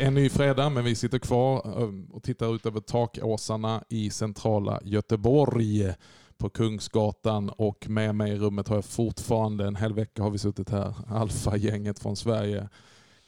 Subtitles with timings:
[0.00, 4.80] Är ny fredag, men vi sitter kvar eh, och tittar ut över takåsarna i centrala
[4.84, 5.94] Göteborg
[6.38, 10.38] på Kungsgatan och med mig i rummet har jag fortfarande, en hel vecka har vi
[10.38, 12.68] suttit här, Alfa-gänget från Sverige.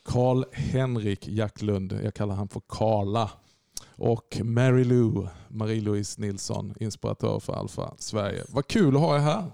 [0.04, 3.30] Karl-Henrik Jacklund, jag kallar han för Karla.
[3.86, 8.44] Och Mary Lou, Marie-Louise Nilsson, inspiratör för Alfa Sverige.
[8.48, 9.50] Vad kul att ha er här.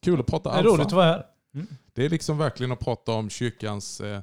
[0.00, 0.70] Kul att prata Det är Alfa.
[0.70, 1.24] roligt att vara här.
[1.54, 1.66] Mm.
[1.94, 4.20] Det är liksom verkligen att prata om kyrkans eh,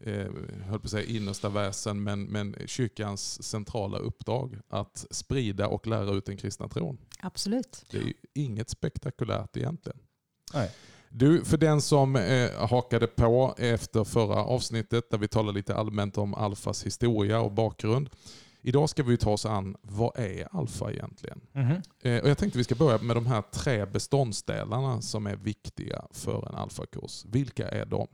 [0.00, 0.26] eh,
[0.64, 6.10] höll på att säga innersta väsen, men, men kyrkans centrala uppdrag att sprida och lära
[6.10, 6.98] ut den kristna tron.
[7.20, 7.84] Absolut.
[7.90, 9.98] Det är ju inget spektakulärt egentligen.
[10.54, 10.70] Nej.
[11.08, 16.18] Du, för den som eh, hakade på efter förra avsnittet där vi talade lite allmänt
[16.18, 18.10] om Alfas historia och bakgrund.
[18.62, 21.40] Idag ska vi ta oss an, vad är Alfa egentligen?
[21.52, 21.82] Mhm.
[22.02, 26.04] Eh, och jag tänkte vi ska börja med de här tre beståndsdelarna som är viktiga
[26.10, 27.24] för en alfakurs.
[27.24, 28.08] Vilka är de?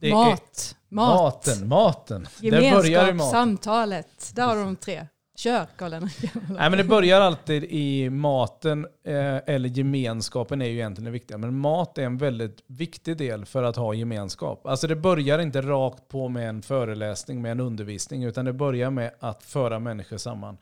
[0.00, 0.76] Det är mat.
[0.88, 1.46] Mat.
[1.46, 2.28] Maten, maten.
[2.40, 3.30] Det börjar i Gemenskap, maten.
[3.30, 4.32] samtalet.
[4.34, 5.06] Där har de tre.
[5.36, 11.04] Kör karl Nej, men det börjar alltid i maten, eh, eller gemenskapen är ju egentligen
[11.04, 11.38] det viktiga.
[11.38, 14.66] Men mat är en väldigt viktig del för att ha gemenskap.
[14.66, 18.90] Alltså det börjar inte rakt på med en föreläsning, med en undervisning, utan det börjar
[18.90, 20.58] med att föra människor samman.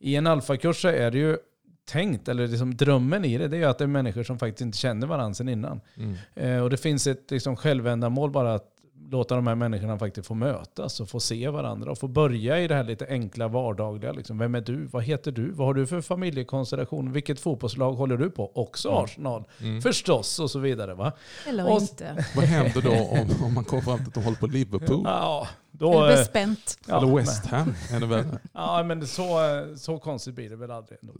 [0.00, 1.36] I en alfakurs så är det ju
[1.88, 4.60] tänkt, eller liksom drömmen i det, det är ju att det är människor som faktiskt
[4.60, 5.80] inte känner varandra sedan innan.
[5.96, 6.14] Mm.
[6.34, 8.77] Eh, och det finns ett liksom, självändamål bara att
[9.10, 12.68] låta de här människorna faktiskt få mötas och få se varandra och få börja i
[12.68, 14.12] det här lite enkla vardagliga.
[14.12, 14.38] Liksom.
[14.38, 14.84] Vem är du?
[14.86, 15.50] Vad heter du?
[15.50, 17.12] Vad har du för familjekonstellation?
[17.12, 18.52] Vilket fotbollslag håller du på?
[18.54, 19.04] Också Mm.
[19.04, 19.44] Arsenal.
[19.62, 19.82] Mm.
[19.82, 20.94] Förstås och så vidare.
[20.94, 21.12] Va?
[21.48, 22.24] Eller Och- inte.
[22.36, 25.02] Vad händer då om, om man kommer fram till att de håller på Liverpool?
[25.04, 26.78] Ja, Är då, det eh, bespänt?
[26.86, 27.74] ja, Eller West Ham?
[28.00, 29.38] Men, ja, men så,
[29.76, 30.98] så konstigt blir det väl aldrig.
[31.02, 31.14] Ändå.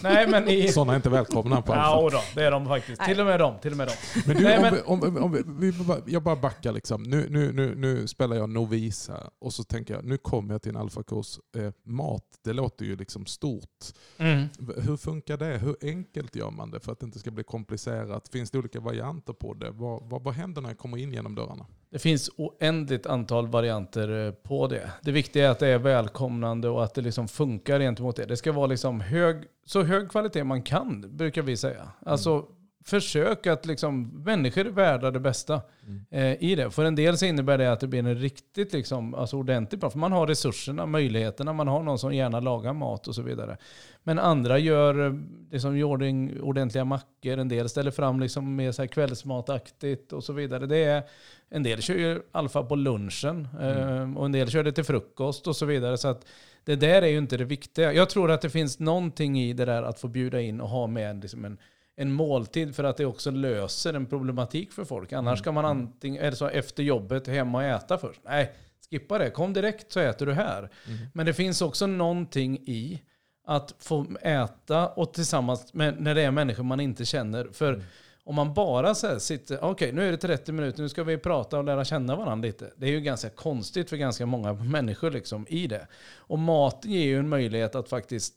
[0.00, 0.68] Nej, men i...
[0.68, 1.84] Sådana är inte välkomna på Alfa.
[1.84, 2.98] Ja, då, det är de faktiskt.
[2.98, 3.08] Nej.
[3.08, 3.58] Till och med de.
[3.58, 4.20] Till och med de.
[4.26, 4.80] Men du, Nej, om, men- vi,
[5.20, 5.72] om, om, vi,
[6.12, 7.02] jag bara backar liksom.
[7.02, 10.62] Nu, nu, nu, nu spelar jag novis här och så tänker jag, nu kommer jag
[10.62, 11.38] till en alfakurs.
[11.56, 13.84] Eh, mat, det låter ju liksom stort.
[14.18, 14.48] Mm.
[14.76, 15.58] Hur funkar det?
[15.58, 18.28] Hur enkelt gör man det för att det inte ska bli komplicerat?
[18.28, 19.70] Finns det olika varianter på det?
[19.70, 21.66] Vad, vad, vad händer när jag kommer in genom dörrarna?
[21.94, 24.90] Det finns oändligt antal varianter eh, på det.
[25.02, 28.24] Det viktiga är att det är välkomnande och att det liksom funkar gentemot det.
[28.24, 31.88] Det ska vara liksom hög, så hög kvalitet man kan, brukar vi säga.
[32.06, 32.44] Alltså,
[32.86, 36.04] försök att liksom, människor är värda det bästa Mm.
[36.10, 36.70] eh, i det.
[36.70, 39.90] För en del så innebär det att det blir en riktigt liksom, alltså ordentligt bra.
[39.90, 43.56] För man har resurserna, möjligheterna, man har någon som gärna lagar mat och så vidare.
[44.02, 48.82] Men andra gör liksom, gör en- ordentliga mackor, en del ställer fram liksom mer så
[48.82, 50.66] här kvällsmataktigt och så vidare.
[50.66, 51.02] Det är,
[51.50, 55.46] en del kör ju alfa på lunchen eh, och en del kör det till frukost
[55.46, 55.98] och så vidare.
[55.98, 56.26] Så att
[56.64, 57.92] det där är ju inte det viktiga.
[57.92, 60.86] Jag tror att det finns någonting i det där att få bjuda in och ha
[60.86, 61.58] med liksom en,
[61.96, 65.12] en måltid för att det också löser en problematik för folk.
[65.12, 68.20] Annars ska man antingen, eller så efter jobbet hem och äta först.
[68.24, 68.52] Nej,
[68.90, 69.30] skippa det.
[69.30, 70.70] Kom direkt så äter du här.
[71.14, 73.02] Men det finns också någonting i
[73.46, 77.48] att få äta och tillsammans med, när det är människor man inte känner.
[77.52, 77.82] För
[78.24, 81.58] om man bara så sitter, okej nu är det 30 minuter, nu ska vi prata
[81.58, 82.72] och lära känna varandra lite.
[82.76, 85.86] Det är ju ganska konstigt för ganska många människor liksom i det.
[86.16, 88.34] Och maten ger ju en möjlighet att faktiskt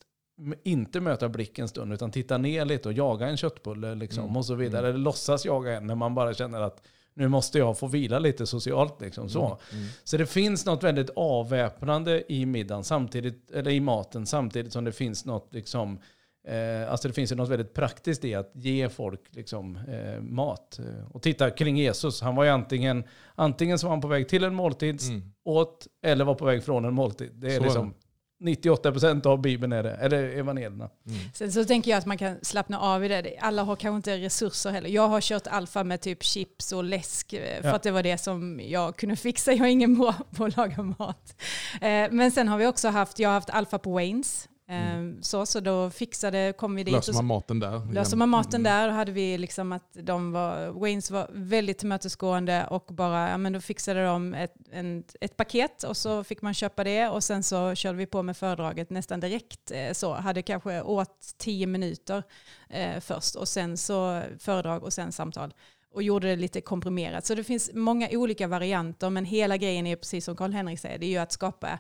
[0.64, 4.38] inte möta blick en stund utan titta ner lite och jaga en köttbulle liksom, Mm.
[4.38, 4.88] och så vidare.
[4.90, 6.82] Eller låtsas jaga en när man bara känner att
[7.14, 9.02] nu måste jag få vila lite socialt.
[9.02, 9.46] Liksom, så.
[9.46, 9.86] Mm.
[10.04, 14.92] så det finns något väldigt avväpnande i middagen, samtidigt, eller i maten, samtidigt som det
[14.92, 16.00] finns något liksom,
[16.48, 20.80] Eh, alltså det finns något väldigt praktiskt i att ge folk liksom, eh, mat.
[20.80, 23.04] Eh, Och titta kring Jesus, han var ju antingen,
[23.36, 25.22] antingen så var han på väg till en måltid, Mm.
[25.46, 27.32] åt, eller var på väg från en måltid.
[27.34, 27.94] Det är Så är liksom
[28.40, 30.90] 98% av Bibeln är det, eller evangelierna.
[31.08, 31.20] Mm.
[31.34, 33.38] Sen så tänker jag att man kan slappna av i det.
[33.40, 34.90] Alla har kanske inte resurser heller.
[34.90, 37.76] Jag har kört alfa med typ chips och läsk eh, för Ja.
[37.76, 39.52] att det var det som jag kunde fixa.
[39.54, 41.36] Jag är ingen bra på att laga mat.
[41.82, 44.50] Eh, Men sen har vi också haft, jag har haft alfa på Waynes.
[44.70, 46.94] Eh, Så, så då fixade, kom vi dit.
[46.94, 47.94] Löser man maten där?
[47.94, 52.68] Löser man maten där, då hade vi liksom att de var, Waynes var väldigt tillmötesgående
[52.70, 56.54] och bara, ja men då fixade de ett, en, ett paket och så fick man
[56.54, 60.14] köpa det och sen så körde vi på med föredraget nästan direkt eh, så.
[60.14, 62.24] Hade kanske åt tio minuter
[62.70, 65.54] eh, först och sen så föredrag och sen samtal.
[65.94, 67.26] Och gjorde det lite komprimerat.
[67.26, 71.06] Så det finns många olika varianter men hela grejen är precis som Karl-Henrik säger, det
[71.06, 71.80] är ju att skapa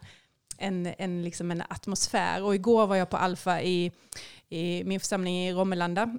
[0.58, 2.44] en, en, liksom en atmosfär.
[2.44, 3.92] Och igår var jag på Alfa i,
[4.50, 6.18] i min församling i Romelanda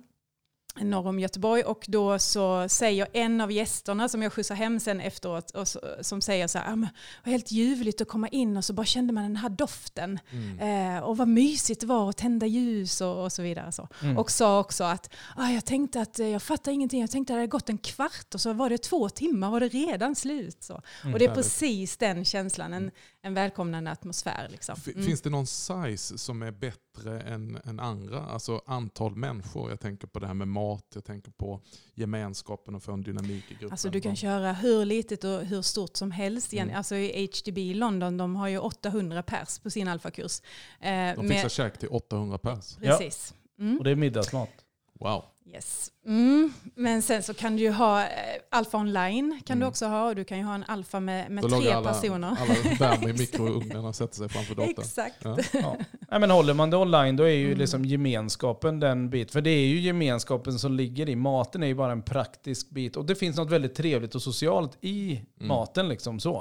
[0.83, 5.01] norr om Göteborg och då så säger en av gästerna som jag skjutsar hem sen
[5.01, 6.89] efteråt och så, som säger så här, ah, det
[7.25, 10.97] var helt ljuvligt att komma in och så bara kände man den här doften Mm.
[10.97, 13.73] eh, och vad mysigt det var att tända ljus och, och så vidare.
[13.73, 13.89] Så.
[14.03, 14.19] Mm.
[14.19, 17.37] Och sa också att ah, jag tänkte att eh, jag fattar ingenting, jag tänkte att
[17.37, 20.63] det hade gått en kvart och så var det två timmar och det redan slut.
[20.63, 20.73] Så.
[21.03, 21.13] Mm.
[21.15, 21.45] och det är Härligt.
[21.45, 22.91] precis den känslan, en,
[23.23, 24.49] en välkomnande atmosfär.
[24.51, 24.77] Liksom.
[24.87, 25.07] Mm.
[25.07, 28.21] Finns det någon size som är bättre än, än andra?
[28.27, 29.71] Alltså antal människor.
[29.71, 31.61] Jag tänker på det här med mat, jag tänker på
[31.95, 33.71] gemenskapen och få en dynamik i gruppen.
[33.71, 36.53] Alltså du kan köra hur litet och hur stort som helst.
[36.53, 36.67] igen.
[36.69, 36.77] Mm.
[36.79, 40.41] Alltså i HDB i London, de har ju 800 pers på sin alfakurs.
[40.81, 42.77] Eh, De med- fixar käk till 800 pers.
[42.77, 43.35] Precis.
[43.59, 43.79] Mm.
[43.79, 44.51] Och det är middagsmat.
[44.99, 45.25] Wow.
[45.55, 45.91] Yes.
[46.07, 46.53] Mm.
[46.75, 48.07] Men sen så kan du ju ha eh,
[48.51, 49.69] alfa online kan du Mm.
[49.69, 52.29] också ha och du kan ju ha en alfa med, med tre alla, personer.
[52.41, 54.75] alla värme i mikrougnen och sätter sig framför datorn.
[54.79, 55.17] Exakt.
[55.25, 55.39] Ja.
[55.53, 55.77] Ja.
[56.11, 57.59] Nej, men håller man det online då är ju Mm.
[57.59, 59.31] liksom gemenskapen den bit.
[59.33, 61.17] För det är ju gemenskapen som ligger i.
[61.17, 62.97] Maten är ju bara en praktisk bit.
[62.97, 65.49] Och det finns något väldigt trevligt och socialt i Mm.
[65.49, 65.89] maten.
[65.89, 66.39] liksom så.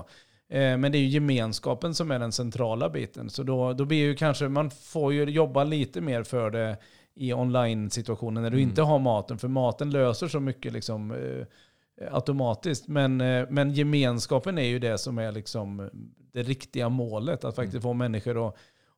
[0.50, 3.30] Eh, Men det är ju gemenskapen som är den centrala biten.
[3.30, 6.78] Så då, då blir ju kanske, man får ju jobba lite mer för det
[7.18, 8.70] i online-situationen när du Mm.
[8.70, 9.38] inte har maten.
[9.38, 11.46] För maten löser så mycket liksom, eh,
[12.12, 12.88] automatiskt.
[12.88, 15.90] Men, eh, men gemenskapen är ju det som är liksom
[16.34, 17.44] det riktiga målet.
[17.46, 17.82] Att faktiskt Mm.
[17.82, 18.56] få människor att,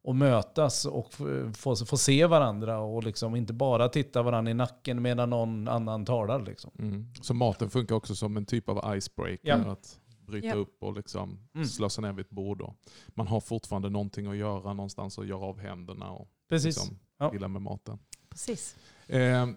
[0.07, 1.13] att mötas och
[1.57, 6.05] få, få se varandra och liksom inte bara titta varandra i nacken medan någon annan
[6.05, 6.39] talar.
[6.45, 6.71] Liksom.
[6.79, 7.13] Mm.
[7.21, 9.39] Så maten funkar också som en typ av icebreaker.
[9.49, 9.55] Ja.
[9.55, 10.53] Att bryta Ja.
[10.55, 11.67] upp och liksom Mm.
[11.67, 12.61] slå sig ner vid ett bord.
[12.61, 12.75] Och
[13.07, 16.65] man har fortfarande någonting att göra någonstans att göra av händerna och Precis.
[16.77, 17.47] liksom Ja.
[17.47, 17.99] med maten.
[18.29, 18.75] Precis.
[19.07, 19.47] Eh,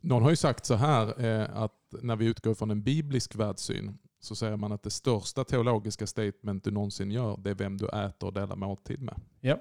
[0.00, 3.98] någon har ju sagt så här eh, att när vi utgår från en biblisk världssyn
[4.20, 7.88] så säger man att det största teologiska statement du någonsin gör det är vem du
[7.88, 9.20] äter och delar måltid med.
[9.40, 9.58] Ja.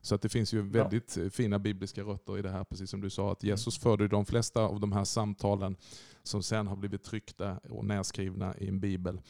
[0.00, 3.00] Så att det finns ju väldigt eh, fina bibliska rötter i det här, precis som
[3.00, 3.32] du sa.
[3.32, 5.76] Att Jesus förde ju de flesta av de här samtalen
[6.22, 9.20] som sen har blivit tryckta och nedskrivna i en bibel.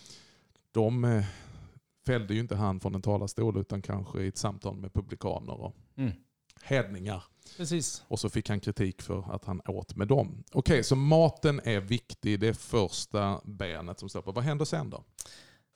[0.72, 1.24] De eh,
[2.06, 5.76] fällde ju inte han från en talarstol utan kanske i ett samtal med publikaner och
[5.96, 6.12] Mm.
[6.62, 7.24] hedningar.
[7.56, 8.04] Precis.
[8.08, 10.44] Och så fick han kritik för att han åt med dem.
[10.52, 12.40] Okej, så maten är viktig.
[12.40, 14.32] Det är första benet som står på.
[14.32, 15.04] Vad händer sen då?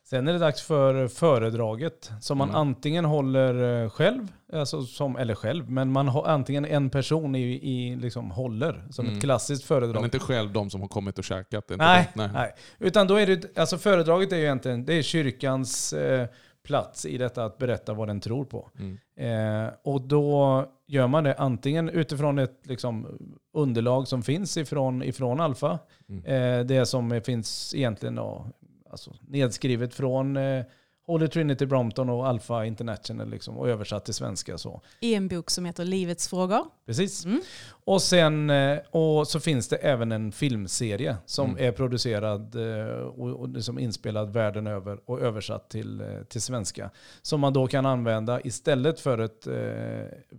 [0.09, 2.61] Sen är det dags för föredraget som man Mm.
[2.61, 7.41] antingen håller eh, själv, alltså som, eller själv, men man har antingen en person i,
[7.73, 9.17] i liksom håller som Mm.
[9.17, 10.05] ett klassiskt Men föredrag.
[10.05, 11.65] inte själv de som har kommit och käkat.
[11.79, 12.27] Nej, det.
[12.33, 12.55] nej.
[12.79, 16.29] Utan då är det, alltså föredraget är ju egentligen, det är kyrkans eh,
[16.65, 18.71] plats i detta att berätta vad den tror på.
[18.79, 18.99] Mm.
[19.17, 23.19] Eh, och då gör man det antingen utifrån ett liksom,
[23.53, 25.79] underlag som finns ifrån, ifrån Alfa.
[26.09, 26.25] Mm.
[26.25, 28.47] Eh, det som finns egentligen då,
[28.91, 30.65] alltså, nedskrivet från eh,
[31.07, 34.59] Holy Trinity Brompton och Alfa International liksom, och översatt till svenska.
[34.59, 34.81] Så.
[35.01, 36.65] I en bok som heter Livets frågor.
[36.87, 37.25] Precis.
[37.25, 37.41] Mm.
[37.89, 41.65] Och, sen, eh, och så finns det även en filmserie som Mm.
[41.69, 46.91] är producerad eh, och, och liksom inspelad världen över och översatt till, eh, till svenska.
[47.23, 49.45] Som man då kan använda istället för, ett,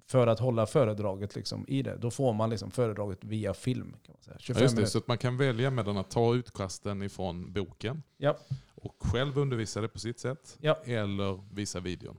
[0.08, 1.98] för att hålla föredraget liksom i det.
[1.98, 3.96] Då får man liksom föredraget via film.
[4.06, 4.36] Kan man säga.
[4.36, 4.92] Ja, 25 just det, minuter.
[4.92, 8.38] så att man kan välja mellan att ta utkasten ifrån boken Ja.
[8.76, 10.58] och själv undervisa det på sitt sätt.
[10.62, 10.80] Ja.
[10.86, 12.18] Eller visa videon.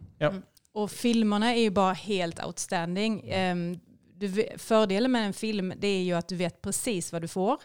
[0.73, 3.23] Och filmerna är ju bara helt outstanding.
[3.29, 3.79] Ehm,
[4.19, 7.61] Du, fördelen med en film det är ju att du vet precis vad du får.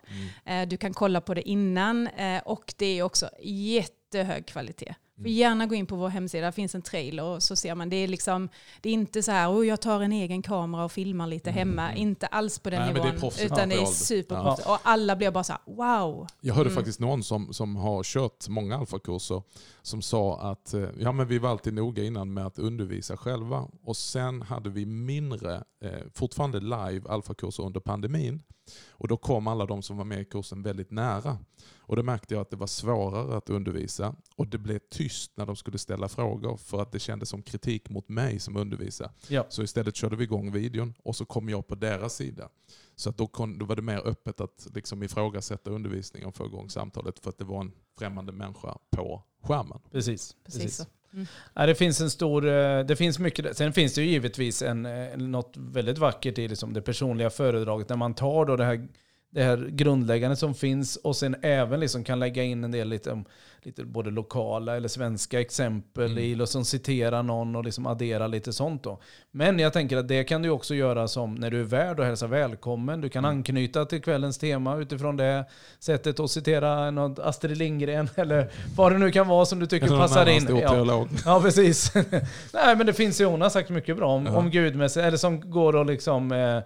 [0.46, 0.64] Mm.
[0.64, 4.96] Eh, Du kan kolla på det innan eh, och det är också jättehög kvalitet.
[5.16, 5.32] Får Mm.
[5.34, 7.90] gärna gå in på vår hemsida, det finns en trailer och så ser man.
[7.90, 8.50] Det är, liksom,
[8.82, 11.94] det är inte så här, oh, jag tar en egen kamera och filmar lite hemma.
[11.96, 12.94] Inte alls på den Mm.
[12.94, 13.20] Nej, det nivån.
[13.22, 14.70] proffsigt utan det är superproffsigt.
[14.70, 16.28] Och alla blir bara så här, wow.
[16.42, 16.76] Jag hörde Mm.
[16.76, 19.42] faktiskt någon som, som har kört många alfakurser
[19.82, 23.68] som sa att eh, ja, men vi var alltid noga innan med att undervisa själva.
[23.84, 28.42] Och sen hade vi mindre, eh, fortfarande live alfakurser under pandemin.
[28.90, 31.38] Och då kom alla de som var med i kursen väldigt nära.
[31.78, 34.16] Och då märkte jag att det var svårare att undervisa.
[34.36, 37.90] Och det blev tyst när de skulle ställa frågor för att det kändes som kritik
[37.90, 39.12] mot mig som undervisar.
[39.28, 39.46] Ja.
[39.50, 42.50] Så istället körde vi igång videon och så kom jag på deras sida.
[42.96, 46.46] Så att då, kon, då var det mer öppet att liksom ifrågasätta undervisningen och få
[46.46, 49.80] igång samtalet för att det var en främmande människa på skärmen.
[49.92, 50.36] Precis.
[50.44, 50.84] Precis så.
[51.14, 51.28] Mm.
[51.54, 54.86] Ja, det finns en stor, eh, det finns mycket, sen finns det ju givetvis en,
[54.86, 58.88] eh, något väldigt vackert i liksom det personliga föredraget när man tar då det här,
[59.34, 63.24] det här grundläggande som finns och sen även liksom kan lägga in en del lite,
[63.64, 66.24] lite både lokala eller svenska exempel Mm.
[66.24, 69.00] i, och som citerar någon och liksom addera lite sånt då.
[69.32, 72.06] Men jag tänker att det kan du också göra som när du är värd och
[72.06, 73.02] hälsa välkommen.
[73.02, 73.38] Du kan Mm.
[73.38, 75.46] anknyta till kvällens tema utifrån det
[75.80, 79.88] sättet och citera något Astrid Lindgren eller vad det nu kan vara som du tycker
[79.88, 80.58] Eller passar in.
[80.62, 81.08] Ja.
[81.26, 81.94] Ja, precis.
[82.54, 84.38] Nej, men det finns ju, hon har sagt mycket bra om, Ja.
[84.38, 86.60] om Gud, med sig, eller som går och liksom eh,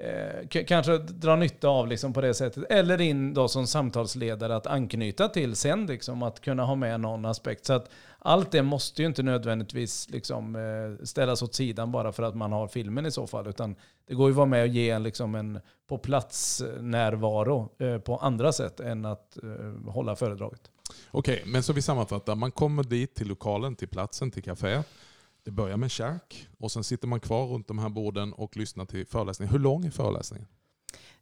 [0.00, 2.64] eh, kanske dra nytta av liksom på det sättet.
[2.70, 7.24] Eller in då som samtalsledare att anknyta till sen, liksom, att kunna ha med någon
[7.24, 7.66] aspekt.
[7.66, 12.22] Så att allt det måste ju inte nödvändigtvis liksom, eh, ställas åt sidan bara för
[12.22, 13.48] att man har filmen i så fall.
[13.48, 13.76] Utan
[14.08, 17.98] det går ju att vara med och ge en, liksom, en på plats närvaro eh,
[17.98, 20.60] på andra sätt än att eh, hålla föredraget.
[21.10, 22.34] Okej, men så vi sammanfattar.
[22.34, 24.84] Man kommer dit till lokalen, till platsen, till kaféet.
[25.48, 28.84] Det börjar med käk och sen sitter man kvar runt de här borden och lyssnar
[28.86, 29.52] till föreläsningen.
[29.52, 30.46] Hur lång är föreläsningen?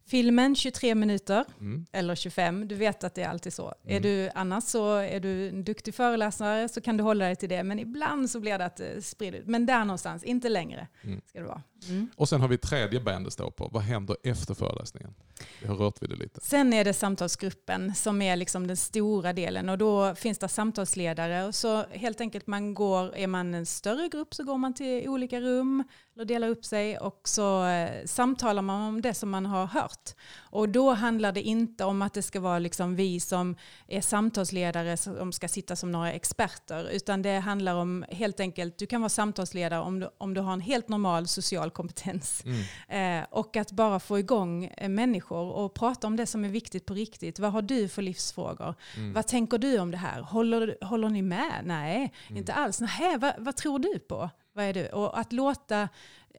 [0.07, 1.85] Filmen 23 minuter Mm.
[1.91, 3.67] eller 25, du vet att det är alltid så.
[3.83, 4.01] Är Mm.
[4.01, 7.63] du, annars så är du en duktig föreläsare så kan du hålla dig till det,
[7.63, 9.47] men ibland så blir det att det sprider ut.
[9.47, 11.21] Men där någonstans, inte längre Mm.
[11.25, 11.61] ska det vara.
[11.89, 12.09] Mm.
[12.15, 13.69] Och sen har vi tredje ben det står på.
[13.73, 15.13] Vad händer efter föreläsningen?
[15.61, 16.39] Vi har rört vid det lite.
[16.43, 21.53] Sen är det samtalsgruppen som är liksom den stora delen och då finns det samtalsledare.
[21.53, 25.41] Så helt enkelt man går, är man en större grupp så går man till olika
[25.41, 25.83] rum
[26.17, 30.15] eller delar upp sig och så eh, samtalar man om det som man har hört.
[30.37, 33.55] Och då handlar det inte om att det ska vara liksom vi som
[33.87, 38.85] är samtalsledare som ska sitta som några experter utan det handlar om helt enkelt, du
[38.85, 42.43] kan vara samtalsledare om du, om du har en helt normal social kompetens.
[42.45, 43.21] Mm.
[43.21, 46.85] Eh, och att bara få igång eh, människor och prata om det som är viktigt
[46.85, 47.39] på riktigt.
[47.39, 48.75] Vad har du för livsfrågor?
[48.95, 49.13] Mm.
[49.13, 50.21] Vad tänker du om det här?
[50.21, 51.61] Håller, håller ni med?
[51.63, 52.37] Nej, Mm.
[52.37, 52.81] inte alls.
[52.81, 54.29] Nej, vad, vad tror du på?
[54.57, 54.87] Vad är du?
[54.87, 55.89] Och att låta,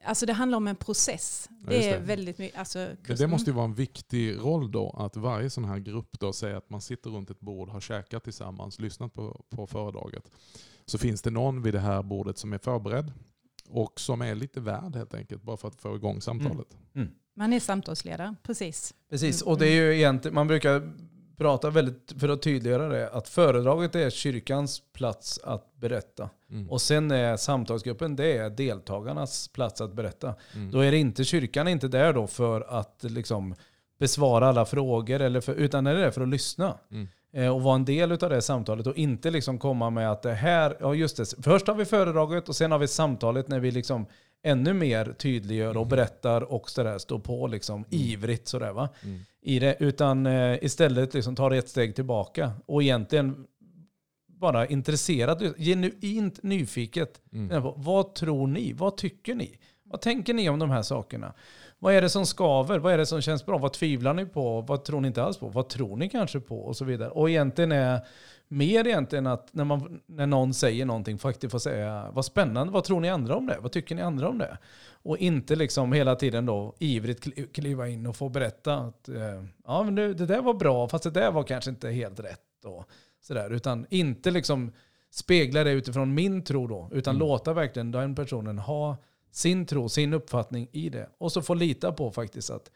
[0.03, 1.49] alltså det handlar om en process.
[1.49, 2.05] Ja, det är det.
[2.05, 2.59] väldigt mycket.
[2.59, 6.19] Alltså, Det, det måste ju vara en viktig roll då, att varje sån här grupp
[6.19, 10.31] då säger att man sitter runt ett bord, har käkat tillsammans, lyssnat på, på föredraget.
[10.85, 13.11] Så finns det någon vid det här bordet som är förberedd
[13.69, 16.77] och som är lite värd helt enkelt, bara för att få igång samtalet.
[17.35, 18.93] Man är samtalsledare, precis.
[19.09, 20.93] Precis, Mm, och det är ju egentligen, man brukar
[21.39, 26.29] prata väldigt, för att tydliggöra det, att föredraget är kyrkans plats att berätta.
[26.49, 26.69] Mm.
[26.69, 30.35] Och sen är samtalsgruppen, det är deltagarnas plats att berätta.
[30.55, 30.71] Mm.
[30.71, 33.55] Då är det inte, kyrkan är inte där då för att liksom
[33.99, 36.77] besvara alla frågor, eller för, utan är det där för att lyssna.
[36.91, 37.07] Mm.
[37.33, 40.33] Eh, och vara en del av det samtalet och inte liksom komma med att det
[40.33, 43.71] här, ja just det, först har vi föredraget och sen har vi samtalet när vi
[43.71, 44.05] liksom
[44.43, 48.89] ännu mer tydliggör och berättar och sådär, står på liksom ivrigt sådär va.
[49.03, 49.19] Mm.
[49.41, 53.45] I det, utan eh, istället liksom tar ett steg tillbaka och egentligen
[54.27, 57.21] bara intresserad, genuint nyfiket.
[57.33, 57.63] Mm.
[57.63, 58.73] på, Vad tror ni?
[58.73, 59.57] Vad tycker ni?
[59.83, 61.33] Vad tänker ni om de här sakerna?
[61.79, 62.79] Vad är det som skaver?
[62.79, 63.57] Vad är det som känns bra?
[63.57, 64.61] Vad tvivlar ni på?
[64.61, 65.49] Vad tror ni inte alls på?
[65.49, 66.59] Vad tror ni kanske på?
[66.59, 67.09] Och så vidare.
[67.09, 67.99] Och egentligen är
[68.51, 72.83] mer egentligen att när, man, när någon säger någonting faktiskt får säga vad spännande, vad
[72.83, 73.57] tror ni andra om det?
[73.61, 74.57] Vad tycker ni andra om det?
[75.03, 79.43] Och inte liksom hela tiden då ivrigt kli- kliva in och få berätta att eh,
[79.65, 82.65] ja, men det, det där var bra, fast det där var kanske inte helt rätt.
[82.65, 82.85] Och
[83.21, 83.49] sådär.
[83.53, 84.71] Utan inte liksom
[85.11, 87.27] spegla det utifrån min tro då, utan Mm.
[87.27, 88.97] låta verkligen den personen ha
[89.31, 91.09] sin tro, sin uppfattning i det.
[91.17, 92.71] Och så få lita på faktiskt att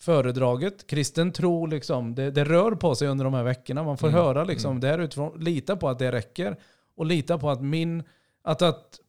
[0.00, 3.82] föredraget, kristen tro, liksom, det, det rör på sig under de här veckorna.
[3.82, 4.20] Man får Mm.
[4.20, 4.80] höra liksom Mm.
[4.80, 6.56] där utifrån, lita på att det räcker.
[6.96, 8.02] Och lita på att min,
[8.42, 9.00] att, att,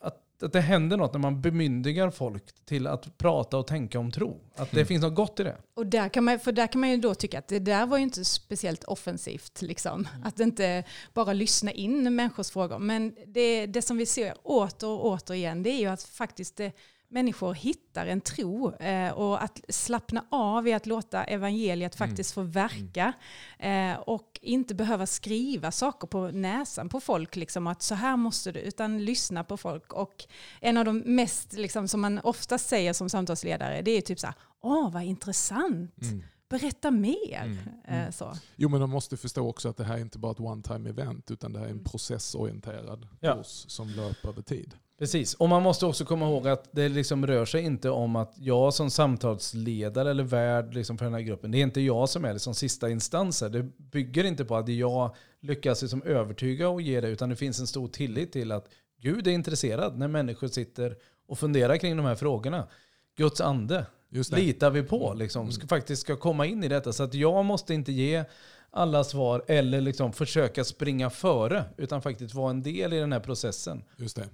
[0.00, 4.10] att, att det händer något när man bemyndigar folk till att prata och tänka om
[4.10, 4.40] tro.
[4.56, 4.86] Att det Mm.
[4.86, 5.56] finns något gott i det.
[5.74, 7.96] Och där kan, man, för där kan man ju då tycka att det där var
[7.96, 9.62] ju inte speciellt offensivt.
[9.62, 10.08] Liksom.
[10.24, 10.84] Att inte
[11.14, 12.78] bara lyssna in människors frågor.
[12.78, 16.56] Men det, det som vi ser åter och åter igen det är ju att faktiskt
[16.56, 16.72] det,
[17.10, 22.42] människor hittar en tro eh, och att slappna av i att låta evangeliet faktiskt få
[22.42, 23.12] verka
[23.58, 28.52] eh, och inte behöva skriva saker på näsan på folk, liksom, att så här måste
[28.52, 29.92] du, utan lyssna på folk.
[29.92, 30.24] Och
[30.60, 34.26] en av de mest, liksom, som man ofta säger som samtalsledare, det är typ så
[34.26, 36.22] här, åh vad intressant, Mm.
[36.50, 37.56] Berätta mer.
[37.88, 38.04] Mm.
[38.06, 38.32] Eh, så.
[38.56, 40.90] Jo men de måste förstå också att det här är inte bara ett one time
[40.90, 41.84] event utan det här är en Mm.
[41.84, 43.34] processorienterad Ja.
[43.36, 44.74] kurs som löper över tid.
[44.98, 48.34] Precis, och man måste också komma ihåg att det liksom rör sig inte om att
[48.38, 52.24] jag som samtalsledare eller värd liksom för den här gruppen, det är inte jag som
[52.24, 53.48] är liksom sista instans här.
[53.48, 57.60] Det bygger inte på att jag lyckas liksom övertyga och ge det, utan det finns
[57.60, 58.68] en stor tillit till att
[59.00, 60.96] Gud är intresserad när människor sitter
[61.28, 62.68] och funderar kring de här frågorna.
[63.16, 63.86] Guds ande.
[64.30, 65.52] Litar vi på, liksom, Mm.
[65.52, 66.92] ska, faktiskt ska komma in i detta.
[66.92, 68.24] Så att jag måste inte ge
[68.70, 73.20] alla svar eller liksom försöka springa före, utan faktiskt vara en del i den här
[73.20, 73.84] processen.
[73.96, 74.28] Just det.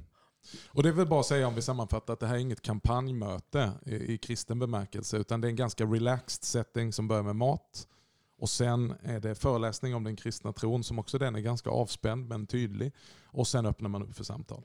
[0.68, 2.62] Och det är väl bara att säga om vi sammanfattar att det här är inget
[2.62, 7.36] kampanjmöte i, i kristen bemärkelse utan det är en ganska relaxed setting som börjar med
[7.36, 7.86] mat
[8.38, 12.28] och sen är det föreläsning om den kristna tron som också den är ganska avspänd
[12.28, 12.92] men tydlig
[13.26, 14.62] och sen öppnar man upp för samtal.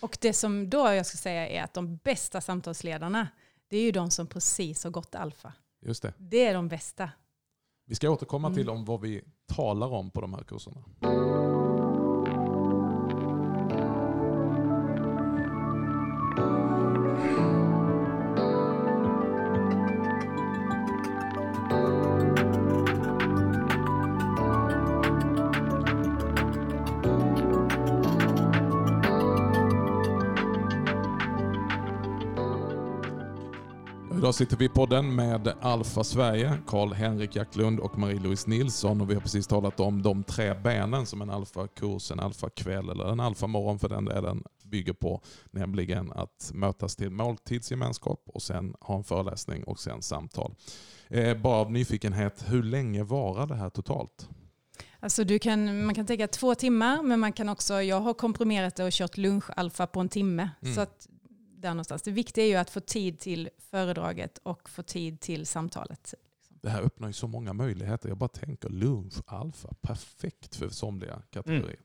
[0.00, 3.28] Och det som då jag ska säga är att de bästa samtalsledarna,
[3.72, 5.52] det är ju de som precis har gått alfa.
[5.86, 6.14] Just det.
[6.18, 7.10] Det är de bästa.
[7.86, 8.56] Vi ska återkomma Mm.
[8.56, 10.84] till om vad vi talar om på de här kurserna.
[34.32, 39.00] Idag sitter vi i podden med Alfa Sverige, Karl-Henrik Jacklund och Marie-Louise Nilsson.
[39.00, 43.12] Och vi har precis talat om de tre benen som en alfa-kurs, en alfa-kväll eller
[43.12, 45.22] en alfa-morgon för den delen bygger på.
[45.50, 50.54] Nämligen att mötas till måltidsgemenskap och sen ha en föreläsning och sen samtal.
[51.08, 54.28] Eh, bara av nyfikenhet, hur länge varar det här totalt?
[55.00, 58.76] Alltså du kan, man kan tänka två timmar, men man kan också, jag har komprimerat
[58.76, 60.50] det och kört lunch-alfa på en timme.
[60.62, 60.74] Mm.
[60.74, 61.08] Så att
[61.62, 62.02] där någonstans.
[62.02, 66.14] Det viktiga är ju att få tid till föredraget och få tid till samtalet.
[66.48, 68.08] Det här öppnar ju så många möjligheter.
[68.08, 71.64] Jag bara tänker lunch, alfa, perfekt för somliga kategorier.
[71.64, 71.76] Mm.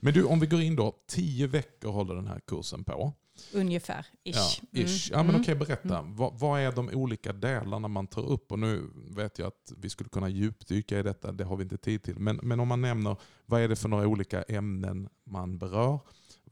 [0.00, 3.12] Men du, om vi går in då, tio veckor håller den här kursen på.
[3.54, 4.34] Ungefär, ish.
[4.36, 5.10] Ja, ish.
[5.10, 5.26] ja Mm.
[5.26, 5.40] men Mm.
[5.40, 6.02] okej, berätta.
[6.02, 8.52] Vad, vad är de olika delarna man tar upp?
[8.52, 11.76] Och nu vet jag att vi skulle kunna djupdyka i detta, det har vi inte
[11.76, 12.18] tid till.
[12.18, 15.98] Men, men om man nämner, vad är det för några olika ämnen man berör?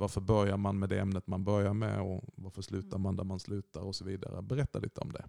[0.01, 3.41] Varför börjar man med det ämnet man börjar med och varför slutar man där man
[3.41, 4.43] slutar och så vidare.
[4.43, 5.25] Berätta lite om det.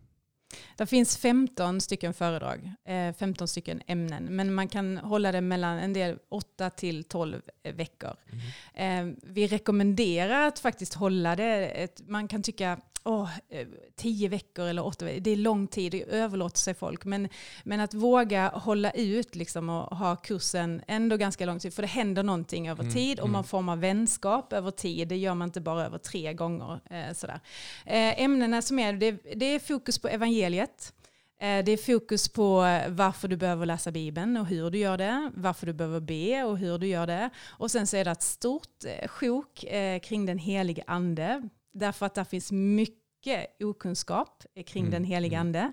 [0.77, 5.77] Det finns 15 stycken föredrag, eh, 15 stycken ämnen, men man kan hålla det mellan
[5.77, 8.15] en del 8 till 12 veckor.
[8.73, 12.77] Eh, vi rekommenderar att faktiskt hålla det, man kan tycka
[13.49, 17.29] eh, 10 veckor eller 8 veckor, det är lång tid, det överlåter sig folk, men,
[17.63, 21.87] men att våga hålla ut liksom och ha kursen ändå ganska lång tid, för det
[21.87, 23.33] händer någonting över Mm, tid och mm.
[23.33, 26.79] man formar vänskap över tid, det gör man inte bara över tre gånger.
[26.89, 27.39] Eh, sådär.
[27.85, 30.93] Eh, ämnena som är, det, det är fokus på evangeliet.
[31.41, 32.51] Eh, Det är fokus på
[32.89, 36.57] varför du behöver läsa Bibeln och hur du gör det, varför du behöver be och
[36.57, 37.29] hur du gör det.
[37.59, 39.65] Och sen så är det ett stort eh, sjok
[40.03, 45.47] kring den helige ande, därför att där finns mycket okunskap kring Mm, den helige mm.
[45.47, 45.71] ande.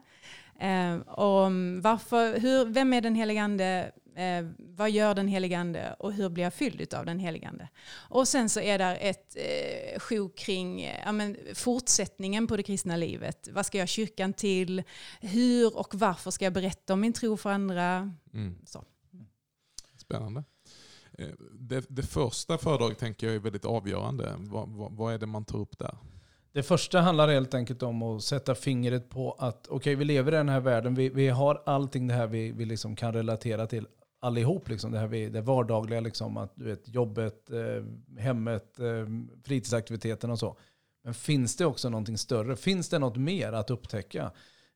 [0.61, 3.93] Eh, om varför, hur, vem är den helige ande?
[4.17, 7.69] Eh, vad gör den helige ande och hur blir jag fylld av den helige ande?
[7.91, 12.97] Och sen så är där ett eh, sjok kring eh, men, fortsättningen på det kristna
[12.97, 13.49] livet.
[13.53, 14.83] Vad ska jag kyrkan till?
[15.21, 18.13] Hur och varför ska jag berätta om min tro för andra?
[18.35, 18.59] Mm.
[18.67, 18.85] Så.
[19.97, 20.45] Spännande.
[21.19, 24.35] Eh, det, det första föredraget tänker jag är väldigt avgörande.
[24.39, 25.99] Vad, vad, vad är det man tar upp där?
[26.53, 30.37] Det första handlar helt enkelt om att sätta fingret på att okej, vi lever i
[30.37, 30.95] den här världen.
[30.95, 33.87] Vi, vi har allting det här vi, vi liksom kan relatera till
[34.21, 34.69] allihop.
[34.69, 34.93] Liksom.
[34.93, 37.85] Det, här vi, det vardagliga, liksom, att, du vet, jobbet, eh,
[38.19, 39.07] hemmet, eh,
[39.45, 40.57] fritidsaktiviteten och så.
[41.05, 42.57] Men finns det också någonting större?
[42.57, 44.33] Finns det något mer att upptäcka?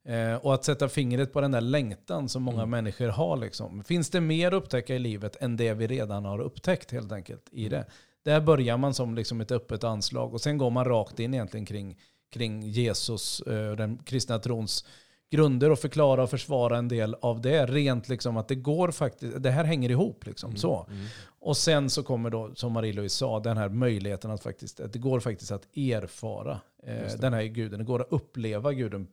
[0.08, 2.70] Eh, och att sätta fingret på den där längtan som många Mm.
[2.70, 3.36] människor har.
[3.36, 3.84] Liksom.
[3.84, 7.48] Finns det mer att upptäcka i livet än det vi redan har upptäckt helt enkelt
[7.52, 7.86] i det?
[8.24, 11.66] Där börjar man som liksom ett öppet anslag och sen går man rakt in egentligen
[11.66, 11.98] kring,
[12.32, 14.84] kring Jesus eh, och den kristna trons
[15.30, 17.66] grunder och förklara och försvara en del av det.
[17.66, 20.86] Rent liksom att det går faktiskt, det här hänger ihop liksom Mm, så.
[20.90, 21.06] mm.
[21.40, 24.98] Och sen så kommer då, som Marie-Louise sa, den här möjligheten att faktiskt, att det
[24.98, 27.78] går faktiskt att erfara eh, den här guden.
[27.78, 29.06] Det går att uppleva guden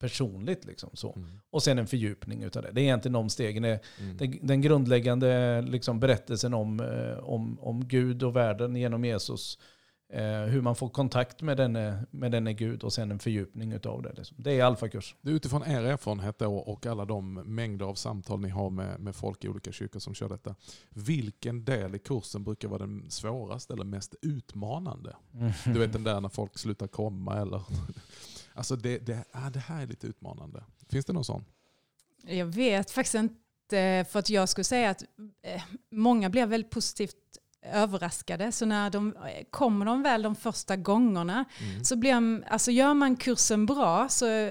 [0.00, 1.12] personligt liksom så.
[1.12, 2.70] Mm, Och sen en fördjupning utav det.
[2.72, 3.62] Det är egentligen de stegen.
[3.62, 4.16] Det, mm.
[4.16, 9.58] den, den grundläggande liksom, berättelsen om, eh, om, om Gud och världen genom Jesus.
[10.12, 14.02] Eh, hur man får kontakt med denne, med denne Gud och sen en fördjupning utav
[14.02, 14.12] det.
[14.16, 14.36] Liksom.
[14.40, 15.14] Det är alfakurs.
[15.20, 19.00] Det är utifrån er erfarenhet då och alla de mängder av samtal ni har med,
[19.00, 20.54] med folk i olika kyrkor som kör detta.
[20.90, 25.16] Vilken del i kursen brukar vara den svåraste eller mest utmanande?
[25.64, 27.62] Du vet den där när folk slutar komma eller...
[28.54, 30.64] Alltså det, det, ah, det här är lite utmanande.
[30.88, 31.44] Finns det någon sån?
[32.22, 35.02] Jag vet faktiskt inte, för att jag skulle säga att
[35.42, 37.16] eh, många blir väldigt positivt
[37.62, 38.52] överraskade.
[38.52, 39.14] Så när de
[39.50, 41.84] kommer de väl de första gångerna Mm.
[41.84, 44.50] så blir de, alltså gör man kursen bra så,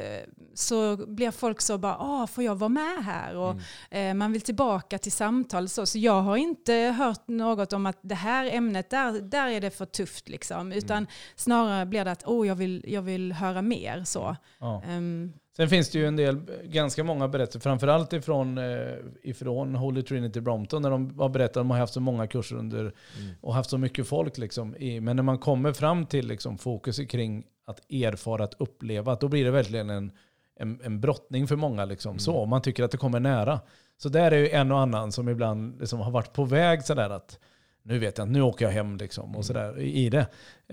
[0.54, 3.36] så blir folk så bara, ah, får jag vara med här?
[3.36, 3.62] Och, Mm.
[3.92, 5.70] eh, man vill tillbaka till samtal.
[5.70, 9.62] Så, så jag har inte hört något om att det här ämnet, där, där är
[9.62, 10.30] det för tufft.
[10.30, 10.72] Liksom.
[10.72, 11.10] Utan Mm.
[11.36, 14.04] snarare blir det att, oh, jag, vill, jag vill höra mer.
[14.04, 14.36] Så.
[14.60, 14.84] Ja.
[14.88, 20.02] Ehm, Sen finns det ju en del, ganska många berättelser, framförallt ifrån, eh, ifrån Holy
[20.04, 22.94] Trinity Brompton, när de har berättat att de har haft så många kurser under Mm.
[23.42, 24.38] och haft så mycket folk.
[24.38, 29.16] Liksom, i, men när man kommer fram till liksom, fokus kring att erfara, att uppleva,
[29.16, 30.12] då blir det verkligen en,
[30.60, 31.86] en, en brottning för många.
[31.86, 32.20] Liksom, Mm.
[32.20, 33.60] så, man tycker att det kommer nära.
[33.98, 37.10] Så där är ju en och annan som ibland liksom, har varit på väg sådär
[37.10, 37.40] att
[37.84, 39.36] nu vet jag inte, nu åker jag hem liksom, Mm.
[39.38, 40.28] och sådär i i det.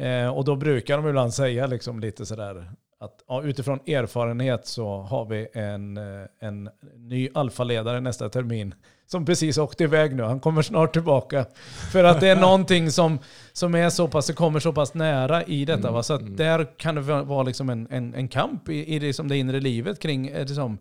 [0.07, 2.71] Eh, och då brukar de ibland säga liksom, lite sådär
[3.01, 8.75] att ja, utifrån erfarenhet så har vi en, eh, en ny alfaledare nästa termin
[9.07, 10.23] som precis åkte iväg nu.
[10.23, 11.47] Han kommer snart tillbaka.
[11.93, 13.19] För att det är någonting som,
[13.53, 15.79] som är så pass, det kommer så pass nära i detta.
[15.79, 16.03] Mm, Va?
[16.03, 16.37] Så att mm.
[16.37, 19.61] där kan det vara liksom en, en, en kamp i, i det, som det inre
[19.61, 20.79] livet kring, är det som,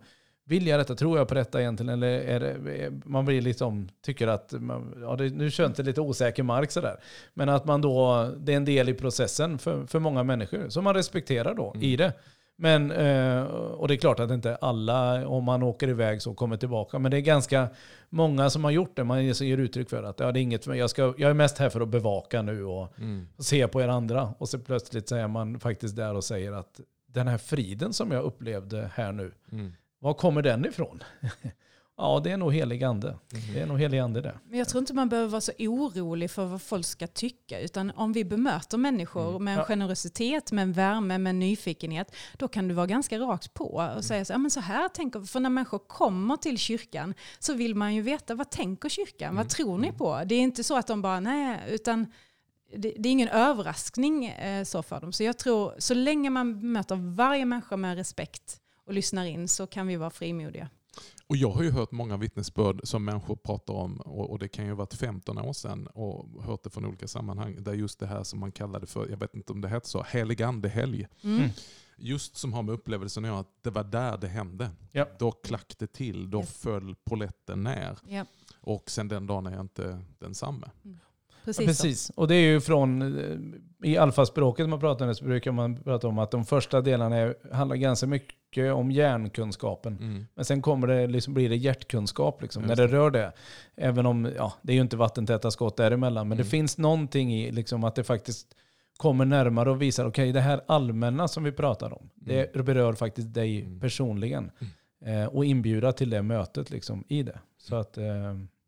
[0.48, 1.90] vill jag detta, tror jag på detta egentligen?
[1.90, 6.00] Eller är det, man blir liksom, tycker att, man, ja, det, nu känns det lite
[6.00, 6.96] osäker mark sådär.
[7.34, 10.84] Men att man då, det är en del i processen för, för många människor som
[10.84, 11.82] man respekterar då Mm.
[11.82, 12.12] i det.
[12.58, 16.56] Men, eh, och det är klart att inte alla, om man åker iväg så, kommer
[16.56, 16.98] tillbaka.
[16.98, 17.68] Men det är ganska
[18.08, 19.04] många som har gjort det.
[19.04, 21.68] Man ger uttryck för att ja, det är inget, jag, ska, jag är mest här
[21.68, 23.28] för att bevaka nu och Mm.
[23.38, 24.34] se på er andra.
[24.38, 28.10] Och så plötsligt så är man faktiskt där och säger att den här friden som
[28.10, 29.72] jag upplevde här nu, Mm.
[29.98, 31.02] Var kommer den ifrån?
[31.96, 33.18] ja, det är nog helig ande.
[33.54, 34.38] Det är nog helig ande det.
[34.48, 37.60] Men jag tror inte man behöver vara så orolig för vad folk ska tycka.
[37.60, 39.44] Utan om vi bemöter människor Mm.
[39.44, 39.64] med en Ja.
[39.64, 42.14] generositet, med en värme, med en nyfikenhet.
[42.36, 43.96] Då kan du vara ganska rakt på Mm.
[43.96, 45.20] och säga så, ja, men så här tänker.
[45.20, 49.26] För när människor kommer till kyrkan så vill man ju veta vad tänker kyrkan?
[49.28, 49.36] Mm.
[49.36, 50.22] Vad tror ni på?
[50.26, 52.06] Det är inte så att de bara nej, utan
[52.76, 55.12] det, det är ingen överraskning eh, så för dem.
[55.12, 59.66] Så jag tror så länge man bemöter varje människa med respekt och lyssnar in så
[59.66, 60.68] kan vi vara frimodiga.
[61.26, 64.70] Och jag har ju hört många vittnesbörd som människor pratar om, och, det kan ju
[64.70, 68.22] ha varit 15 år sedan, och hört det från olika sammanhang, där just det här
[68.22, 71.06] som man kallade för, jag vet inte om det heter så, helig andehelg.
[71.22, 71.36] Mm.
[71.38, 71.50] Mm.
[71.98, 74.70] Just som har med upplevelsen att göra, att det var där det hände.
[74.92, 75.06] Ja.
[75.18, 76.56] Då klack det till, då Yes.
[76.62, 77.98] föll poletten ner.
[78.08, 78.24] Ja,
[78.60, 80.66] Och sen den dagen är jag inte densamme.
[81.46, 81.60] Precis.
[81.60, 82.10] Ja, precis.
[82.16, 83.02] Och det är ju från,
[83.82, 87.16] eh, i alfaspråket man pratar om, så brukar man prata om att de första delarna
[87.16, 89.96] är, handlar ganska mycket om hjärnkunskapen.
[90.00, 90.26] Mm.
[90.34, 93.32] Men sen kommer det, liksom, blir det hjärtkunskap liksom, Just när det rör det.
[93.76, 96.44] Även om, ja, det är ju inte vattentäta skott däremellan, men Mm.
[96.44, 98.46] det finns någonting i liksom, att det faktiskt
[98.96, 103.34] kommer närmare och visar, okej det här allmänna som vi pratar om, det berör faktiskt
[103.34, 103.80] dig Mm.
[103.80, 104.50] personligen.
[105.04, 107.38] Eh, och inbjuda till det mötet liksom, i det.
[107.58, 108.04] Så att, eh,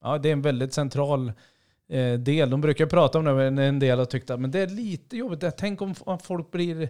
[0.03, 1.35] ja, det är en väldigt central eh,
[2.19, 2.51] del.
[2.51, 5.17] De brukar prata om det, men en del har tyckt att men det är lite
[5.17, 5.45] jobbigt.
[5.59, 6.89] Tänk om folk blir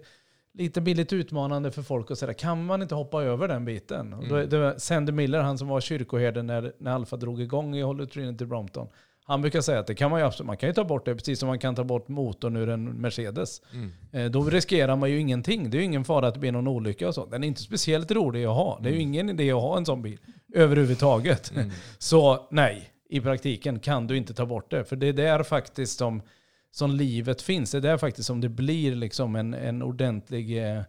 [0.54, 2.32] lite, blir lite utmanande för folk och sådär.
[2.32, 4.12] Kan man inte hoppa över den biten?
[4.12, 4.50] Och Då, Mm.
[4.50, 8.44] det Sandy Miller, han som var kyrkoherde när, när Alfa drog igång i Holy Trinity
[8.44, 8.88] Brompton.
[9.24, 11.14] Han brukar säga att det kan man ju absolut, man kan ju ta bort det
[11.14, 13.62] precis som man kan ta bort motorn ur en Mercedes.
[13.72, 13.92] Mm.
[14.12, 15.70] Eh, Då riskerar man ju ingenting.
[15.70, 17.26] Det är ju ingen fara att det blir någon olycka och så.
[17.26, 18.78] Den är inte speciellt rolig att ha.
[18.82, 20.18] Det är ju ingen idé att ha en sån bil
[20.54, 21.52] överhuvudtaget.
[21.56, 21.70] Mm.
[21.98, 24.84] Så nej, i praktiken kan du inte ta bort det.
[24.84, 26.22] För det är där faktiskt som,
[26.70, 27.70] som livet finns.
[27.70, 30.82] Det är där faktiskt som det blir liksom en, en ordentlig eh,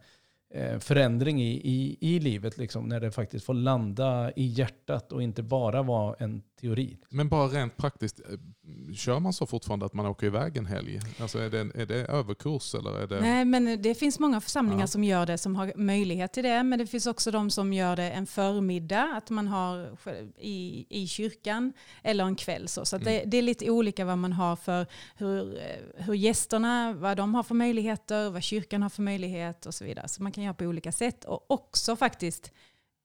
[0.54, 2.58] eh förändring i, i, i livet.
[2.58, 6.98] Liksom, när det faktiskt får landa i hjärtat och inte bara vara en teori.
[7.10, 11.00] Men bara rent praktiskt, eh, kör man så fortfarande att man åker iväg en helg?
[11.20, 13.22] Alltså är, det, är det överkurs eller är det...
[13.22, 14.88] Nej, men det finns många församlingar Ja.
[14.88, 16.64] som gör det, som har möjlighet till det.
[16.64, 19.98] Men det finns också de som gör det en förmiddag, att man har
[20.38, 22.68] i, i kyrkan, eller en kväll.
[22.68, 26.14] Så, så att det, det är lite olika vad man har för, hur, eh, hur
[26.14, 30.08] gästerna, vad de har för möjligheter, vad kyrkan har för möjlighet och så vidare.
[30.08, 31.26] Så man kan göra på olika sätt.
[31.26, 32.52] Och också faktiskt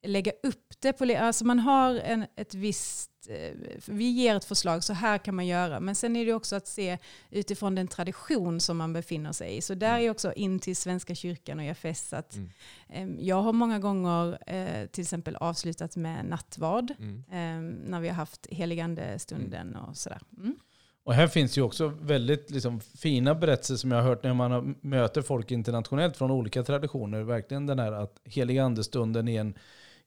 [0.07, 3.53] lägga upp det på, alltså man har en, ett visst, eh,
[3.87, 5.81] vi ger ett förslag, så här kan man göra.
[5.81, 6.99] Men sen är det också att se
[7.31, 9.61] utifrån den tradition som man befinner sig i.
[9.61, 12.51] Så där är också in till Svenska kyrkan och EFS att Mm.
[13.19, 17.17] eh, jag har många gånger eh, till exempel avslutat med nattvard Mm.
[17.31, 20.21] eh, när vi har haft heligande-stunden och sådär.
[20.39, 20.57] Mm.
[21.05, 24.75] Och här finns ju också väldigt liksom, fina berättelser som jag har hört när man
[24.81, 27.23] möter folk internationellt från olika traditioner.
[27.23, 29.55] Verkligen den här att heliga andestunden är en,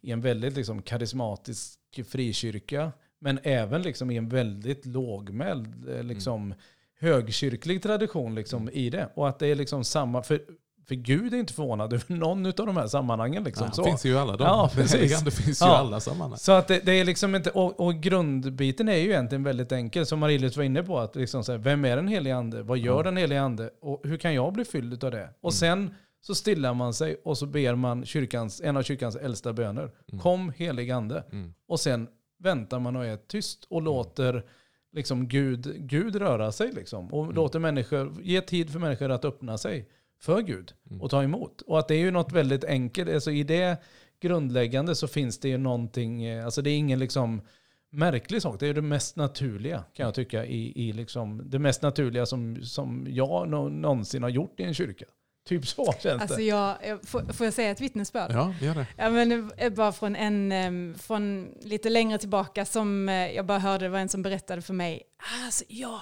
[0.02, 2.92] i en väldigt liksom, karismatisk frikyrka.
[3.20, 6.54] Men även liksom, i en väldigt lågmäld, eh, liksom,
[7.00, 9.10] högkyrklig tradition liksom, i det.
[9.16, 10.42] Och att det är liksom samma, för,
[10.88, 13.44] för Gud är inte förvånad över någon av de här sammanhangen.
[13.44, 13.82] Liksom, så.
[13.84, 14.44] det finns ju alla de.
[14.44, 14.96] Ja, det, precis.
[15.02, 15.78] heligande finns ju Ja.
[15.78, 16.38] alla sammanhang.
[16.40, 20.06] Så att det, det är liksom inte, och, och grundbiten är ju egentligen väldigt enkel,
[20.06, 21.00] som Marie-Louise var inne på.
[21.00, 22.64] Att liksom så här, vem är den helige ande?
[22.64, 23.04] Vad gör Ja.
[23.04, 23.70] den helige ande?
[23.82, 25.30] Och hur kan jag bli fylld av det?
[25.42, 25.88] Och Mm.
[25.88, 29.92] sen så stillar man sig och så ber man kyrkans, en av kyrkans äldsta böner.
[30.12, 30.22] Mm.
[30.22, 31.24] Kom helig ande.
[31.32, 31.54] Mm.
[31.68, 32.08] Och sen
[32.40, 34.44] väntar man och är tyst och låter
[34.92, 36.72] liksom Gud, Gud röra sig.
[36.72, 37.14] Liksom.
[37.14, 37.36] Och Mm.
[37.36, 39.90] låter människor, ge tid för människor att öppna sig
[40.22, 41.02] för Gud Mm.
[41.02, 41.62] och ta emot.
[41.62, 43.10] Och att det är ju något väldigt enkelt.
[43.10, 43.78] Alltså i det
[44.20, 47.42] grundläggande så finns det ju någonting, eh, alltså det är ingen liksom
[47.90, 48.60] märklig sak.
[48.60, 50.46] Det är det mest naturliga kan jag tycka.
[50.46, 54.74] I, i liksom, det mest naturliga som, som jag nå- någonsin har gjort i en
[54.74, 55.06] kyrka.
[55.48, 56.44] Typ så känns Alltså det.
[56.44, 58.32] jag, jag, får, får jag säga ett vittnesbörd?
[58.34, 58.88] Ja, gör det.
[58.98, 63.86] Ja, men är bara från, en, från lite längre tillbaka som eh, jag bara hörde,
[63.86, 65.02] det var en som berättade för mig.
[65.46, 66.02] Alltså, ja, eh,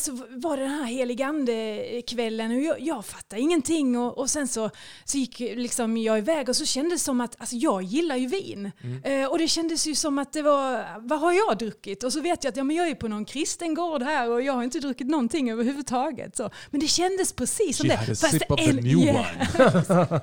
[0.00, 3.98] så var det den här heligande-kvällen och jag, jag fattade ingenting.
[3.98, 4.70] Och, och sen så,
[5.04, 8.26] så gick liksom jag iväg och så kändes det som att, alltså jag gillar ju
[8.26, 8.70] vin.
[9.04, 12.04] Eh, och det kändes ju som att det var, vad har jag druckit?
[12.04, 14.42] Och så vet jag att ja, men jag är på någon kristen gård här och
[14.42, 16.36] jag har inte druckit någonting överhuvudtaget.
[16.36, 16.50] Så.
[16.70, 17.96] Men det kändes precis som She det.
[17.96, 19.26] had a Fast sip of the en- new Yeah.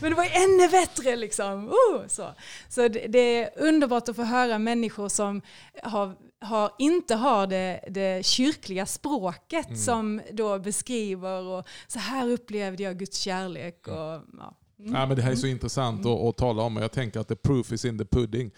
[0.00, 1.68] Men det var ju ännu bättre liksom.
[1.68, 2.28] Uh, så
[2.68, 5.42] så det, det är underbart att få höra människor som
[5.82, 12.82] har, har, inte har det, det kyrkliga språket som då beskriver och så här upplevde
[12.82, 13.88] jag Guds kärlek.
[13.88, 13.94] Och,
[14.38, 14.54] ja.
[14.78, 14.94] Mm.
[14.94, 17.28] Ja, men det här är så intressant att, att tala om och jag tänker att
[17.28, 18.50] the proof is in the pudding.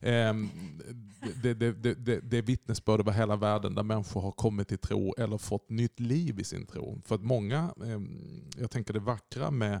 [0.00, 0.50] Ehm,
[1.42, 5.14] det, det, det, det, är vittnesbörd över hela världen där människor har kommit till tro
[5.18, 7.00] eller fått nytt liv i sin tro.
[7.04, 9.80] För att många, ehm, jag tänker det vackra med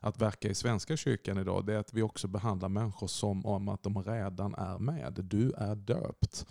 [0.00, 3.68] att verka i Svenska kyrkan idag, det är att vi också behandlar människor som om
[3.68, 5.12] att de redan är med.
[5.22, 6.46] Du är döpt.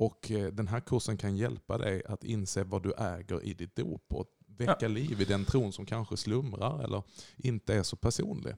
[0.00, 3.76] Och eh, den här kursen kan hjälpa dig att inse vad du äger i ditt
[3.76, 7.02] dop och väcka liv i den tron som kanske slumrar eller
[7.36, 8.54] inte är så personlig.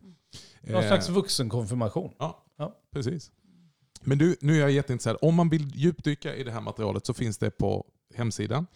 [0.62, 2.14] Någon Eh, slags vuxenkonfirmation.
[2.18, 2.78] Ja, Ja.
[2.90, 3.30] precis.
[4.04, 5.16] Men du, nu är jag jätteintresserad.
[5.22, 8.66] Om man vill djupdyka i det här materialet så finns det på hemsidan.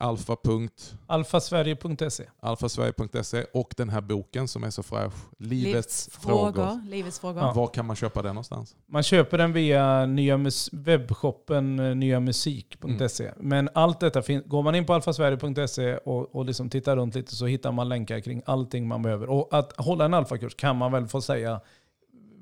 [0.00, 0.70] Japp.
[1.06, 2.24] Alfasverige.se.
[2.40, 5.12] alfasverige.se och den här boken som är så fräsch.
[5.38, 6.52] Livets, Livets frågor.
[6.52, 6.80] frågor.
[6.90, 7.42] Livets frågor.
[7.42, 7.52] Ja.
[7.52, 8.76] Var kan man köpa den någonstans?
[8.86, 13.24] Man köper den via nya mus- webbshoppen eh, nyamusik.se.
[13.26, 13.34] Mm.
[13.48, 17.36] Men allt detta finns, går man in på alfasverige.se och, och liksom tittar runt lite
[17.36, 19.30] så hittar man länkar kring allting man behöver.
[19.30, 21.60] Och att hålla en alfakurs kan man väl få säga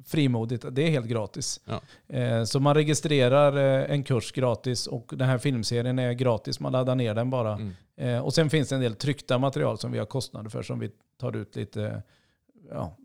[0.07, 1.61] frimodigt, det är helt gratis.
[1.65, 1.81] Ja.
[2.17, 6.61] Eh, Så man registrerar eh, en kurs gratis och den här filmserien är gratis.
[6.61, 7.53] Man laddar ner den bara.
[7.53, 7.73] Mm.
[7.97, 10.79] Eh, Och sen finns det en del tryckta material som vi har kostnader för som
[10.79, 10.91] vi
[11.21, 12.03] tar ut lite
[12.71, 12.97] ja,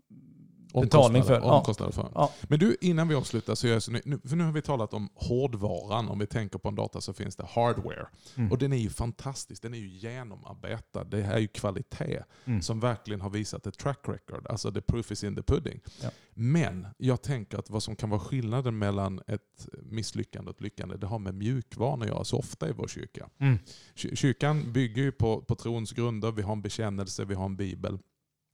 [0.74, 1.40] Betalning för.
[1.40, 2.10] Omkostnader för.
[2.14, 2.32] Ja.
[2.42, 6.08] Men du, innan vi avslutar, så jag nu, för nu har vi talat om hårdvaran.
[6.08, 8.06] Om vi tänker på en data så finns det hardware.
[8.36, 8.52] Mm.
[8.52, 11.04] Och den är ju fantastisk, den är ju genomarbetad.
[11.04, 12.62] Det här är ju kvalitet Mm.
[12.62, 14.46] som verkligen har visat ett track record.
[14.46, 15.80] Alltså the proof is in the pudding.
[16.02, 16.10] Ja.
[16.34, 20.96] Men jag tänker att vad som kan vara skillnaden mellan ett misslyckande och ett lyckande,
[20.96, 23.28] det har med mjukvaran att göra så ofta i vår kyrka.
[23.38, 23.58] Mm.
[23.94, 27.56] Ky- Kyrkan bygger ju på, på trons grunder, vi har en bekännelse, vi har en
[27.56, 27.98] bibel.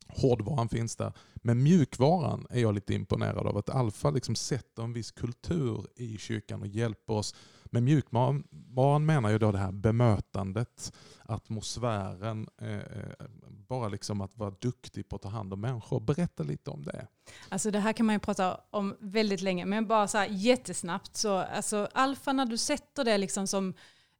[0.09, 1.13] Hårdvaran finns där.
[1.35, 3.57] Men mjukvaran är jag lite imponerad av.
[3.57, 7.35] Att Alfa liksom sätter en viss kultur i kyrkan och hjälper oss.
[7.65, 10.93] Med mjukvaran menar jag då det här bemötandet,
[11.25, 13.27] atmosfären, eh, eh,
[13.69, 16.01] bara liksom att vara duktig på att ta hand om människor.
[16.01, 17.07] Berätta lite om det.
[17.49, 21.17] Alltså det här kan man ju prata om väldigt länge, men bara så här jättesnabbt.
[21.17, 23.75] Så, alltså, alfa, när du sätter det liksom som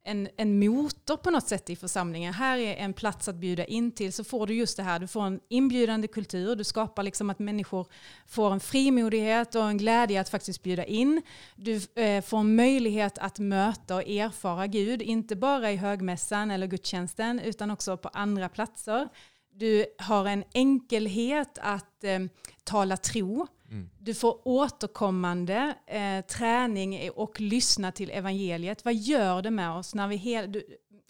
[0.07, 2.33] en, en motor på något sätt i församlingen.
[2.33, 4.99] Här är en plats att bjuda in till så får du just det här.
[4.99, 6.55] Du får en inbjudande kultur.
[6.55, 7.87] Du skapar liksom att människor
[8.27, 11.21] får en frimodighet och en glädje att faktiskt bjuda in.
[11.55, 15.01] Du eh, får en möjlighet att möta och erfara Gud.
[15.01, 19.09] Inte bara i högmässan eller gudstjänsten utan också på andra platser.
[19.53, 22.19] Du har en enkelhet att eh,
[22.63, 23.47] tala tro.
[23.71, 23.89] Mm.
[23.99, 28.85] Du får återkommande eh, träning och lyssna till evangeliet.
[28.85, 30.15] Vad gör det med oss när vi...
[30.15, 30.63] Hel, du,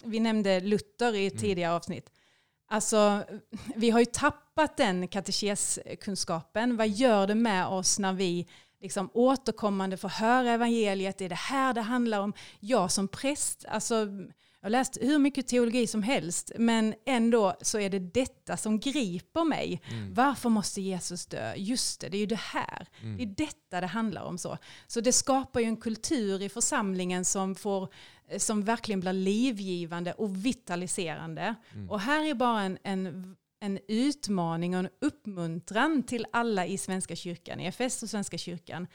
[0.04, 1.42] vi nämnde Luther i ett Mm.
[1.42, 2.10] tidigare avsnitt.
[2.70, 3.24] Alltså,
[3.76, 6.76] vi har ju tappat den katekeskunskapen.
[6.76, 8.48] Vad gör det med oss när vi
[8.80, 11.18] liksom återkommande får höra evangeliet?
[11.18, 12.32] Det är det här det handlar om.
[12.60, 14.06] Jag som präst, alltså,
[14.60, 18.80] jag har läst hur mycket teologi som helst, men ändå så är det detta som
[18.80, 19.82] griper mig.
[19.90, 20.14] Mm.
[20.14, 21.54] Varför måste Jesus dö?
[21.56, 22.88] Just det, det är ju det här.
[23.02, 23.16] Mm.
[23.16, 24.38] Det är detta det handlar om.
[24.38, 27.88] Så Så det skapar ju en kultur i församlingen som, får,
[28.38, 31.54] som verkligen blir livgivande och vitaliserande.
[31.74, 31.90] Mm.
[31.90, 37.16] Och här är bara en, en, en utmaning och en uppmuntran till alla i Svenska
[37.16, 38.86] kyrkan, i EFS och Svenska kyrkan.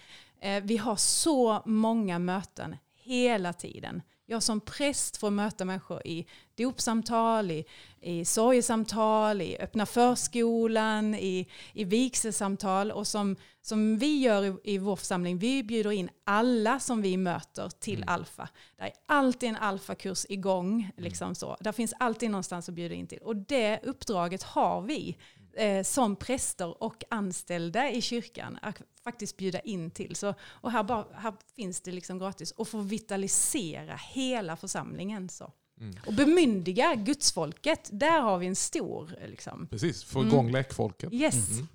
[0.41, 4.01] Eh, vi har så många möten hela tiden.
[4.33, 7.65] Jag som präst får möta människor i dopsamtal, i,
[8.01, 12.91] i sorgesamtal, i öppna förskolan, i, i vigselsamtal.
[12.91, 17.17] Och som, som vi gör i, i vår församling, vi bjuder in alla som vi
[17.17, 18.09] möter till Mm.
[18.09, 18.49] alfa.
[18.77, 20.91] Det är alltid en alfakurs igång.
[20.97, 21.57] Liksom så.
[21.59, 23.19] Där finns alltid någonstans att bjuda in till.
[23.21, 25.17] Och det uppdraget har vi
[25.53, 30.15] eh, som präster och anställda i kyrkan att faktiskt bjuda in till.
[30.15, 35.29] Så, och här, bara, här finns det liksom gratis och få vitalisera hela församlingen.
[35.29, 35.51] Så.
[35.79, 35.95] Mm.
[36.07, 39.15] Och bemyndiga gudsfolket, där har vi en stor...
[39.27, 39.67] Liksom.
[39.67, 40.33] Precis, få Mm.
[40.33, 41.13] igång lekfolket.
[41.13, 41.51] Yes.
[41.51, 41.67] Mm.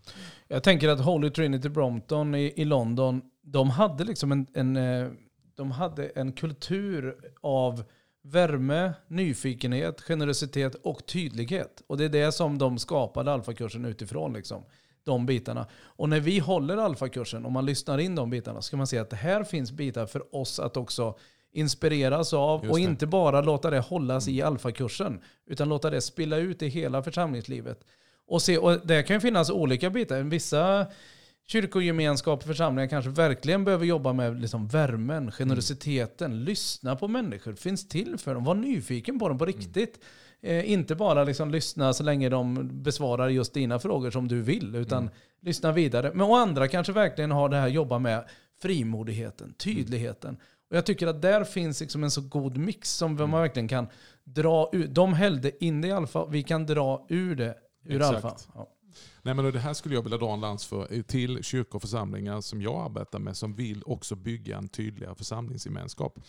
[0.49, 5.11] Jag tänker att Holy Trinity Brompton i, i London, de hade liksom en, en, eh,
[5.55, 7.85] de hade en kultur av
[8.31, 11.83] värme, nyfikenhet, generositet och tydlighet.
[11.87, 14.33] Och det är det som de skapade alfakursen utifrån.
[14.33, 14.65] Liksom.
[15.05, 15.67] De bitarna.
[15.73, 18.99] Och när vi håller alfakursen, om man lyssnar in de bitarna, så kan man se
[18.99, 21.19] att det här finns bitar för oss att också
[21.53, 22.83] inspireras av Just och det.
[22.83, 27.85] inte bara låta det hållas i alfakursen, utan låta det spilla ut i hela församlingslivet.
[28.27, 30.23] Och, se, och det kan ju finnas olika bitar.
[30.23, 30.87] Vissa
[31.53, 37.89] kyrkogemenskap och församlingar kanske verkligen behöver jobba med liksom värmen, generositeten, lyssna på människor, finns
[37.89, 40.01] till för dem, var nyfiken på dem på riktigt.
[40.41, 44.75] Eh, inte bara liksom lyssna så länge de besvarar just dina frågor som du vill,
[44.75, 45.15] utan Mm.
[45.41, 46.11] lyssna vidare.
[46.15, 48.25] Men och andra kanske verkligen har det här jobba med
[48.63, 50.37] frimodigheten, tydligheten.
[50.71, 53.31] Och jag tycker att där finns liksom en så god mix som Mm.
[53.31, 53.87] man verkligen kan
[54.25, 54.87] dra ur.
[54.87, 58.15] De hällde in det i alfa, vi kan dra ur det ur Exakt.
[58.25, 58.37] alfa.
[58.55, 58.69] Ja.
[59.29, 62.41] Nej, men det här skulle jag vilja dra en lans för till kyrkor och församlingar
[62.41, 66.21] som jag arbetar med som vill också bygga en tydligare församlingsgemenskap.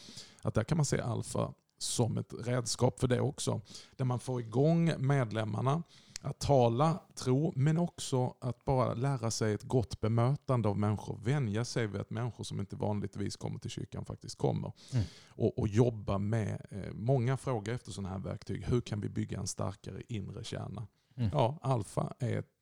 [0.42, 3.62] Att där kan man se Alfa som ett redskap för det också.
[3.98, 5.84] Där man får igång medlemmarna
[6.22, 11.20] att tala tro, men också att bara lära sig ett gott bemötande av människor.
[11.24, 14.72] Vänja sig vid att människor som inte vanligtvis kommer till kyrkan faktiskt kommer.
[14.94, 15.06] Mm.
[15.28, 18.66] Och, och, jobba med, eh, många frågor efter sådana här verktyg.
[18.66, 20.88] Hur kan vi bygga en starkare inre kärna?
[21.16, 21.30] Mm.
[21.34, 22.59] Ja, alfa är ett,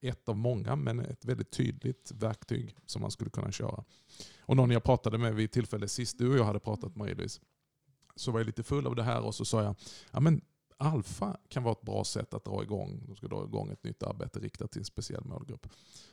[0.00, 3.84] ett av många, men ett väldigt tydligt verktyg som man skulle kunna köra.
[4.40, 7.40] Och någon jag pratade med vid tillfället sist du och jag hade pratat Marie-Louise,
[8.16, 9.74] så var jag lite full av det här och så sa jag,
[10.10, 10.40] ja men
[10.76, 14.02] alfa kan vara ett bra sätt att dra igång, de ska dra igång ett nytt
[14.02, 15.68] arbete riktat till en speciell målgrupp.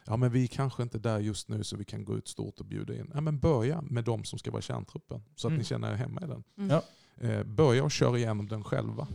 [0.06, 2.60] Ja, men vi är kanske inte där just nu så vi kan gå ut stort
[2.60, 3.12] och bjuda in.
[3.13, 5.58] Ja, men börja med de som ska vara kärntruppen så att mm.
[5.58, 6.43] ni känner er hemma i den.
[6.58, 6.69] Mm.
[6.69, 6.84] Ja.
[7.28, 9.08] Eh, börja och köra igenom den själva.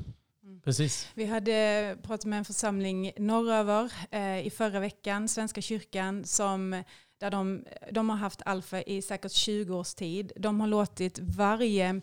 [0.65, 1.09] Precis.
[1.15, 6.83] Vi hade pratat med en församling norröver eh, i förra veckan, Svenska kyrkan, som
[7.21, 10.33] där de, de har haft Alfa i säkert 20 års tid.
[10.37, 12.01] De har låtit varje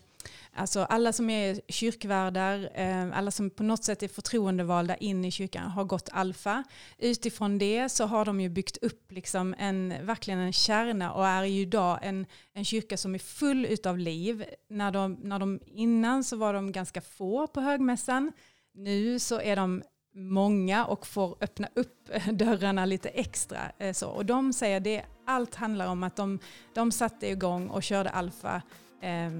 [0.52, 5.30] Alltså alla som är kyrkvärdar, eh, alla som på något sätt är förtroendevalda in i
[5.30, 6.64] kyrkan har gått alfa.
[6.98, 11.44] Utifrån det så har de ju byggt upp liksom en, verkligen en kärna och är
[11.44, 14.44] ju idag en, en kyrka som är full utav liv.
[14.68, 18.32] När de, när de, innan så var de ganska få på högmässan.
[18.74, 19.82] Nu så är de
[20.14, 23.58] många och får öppna upp dörrarna lite extra.
[23.78, 24.08] Eh, så.
[24.08, 26.38] Och de säger att allt handlar om att de,
[26.74, 28.62] de satte igång och körde alfa
[29.02, 29.30] eh,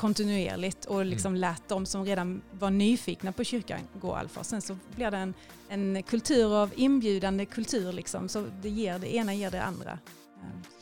[0.00, 1.40] kontinuerligt och liksom mm.
[1.40, 4.44] lät de som redan var nyfikna på kyrkan gå alfa.
[4.44, 5.34] Sen så blir det en,
[5.68, 9.98] en kultur av inbjudande kultur liksom, så det, ger, det ena ger det andra.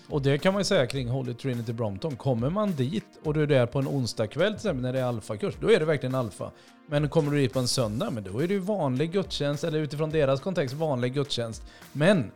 [0.09, 2.17] Och det kan man ju säga kring Holy Trinity Brompton.
[2.17, 5.05] Kommer man dit och du är där på en onsdagkväll till exempel när det är
[5.05, 6.51] alfakurs, då är det verkligen alfa.
[6.87, 9.79] Men kommer du dit på en söndag, men då är det ju vanlig gudstjänst, eller
[9.79, 11.63] utifrån deras kontext vanlig gudstjänst.
[11.93, 12.31] Men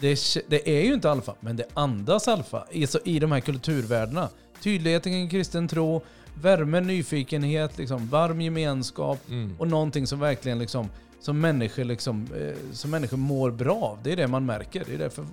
[0.00, 4.28] det, det är ju inte alfa, men det andas alfa i, i de här kulturvärdena.
[4.62, 6.02] Tydligheten kring kristen tro,
[6.34, 9.54] värme, nyfikenhet, liksom, varm gemenskap mm.
[9.58, 10.88] och någonting som verkligen liksom,
[11.20, 13.98] som, människor liksom, eh, som människor mår bra av.
[14.02, 14.84] Det är det man märker.
[14.86, 15.26] Det är därför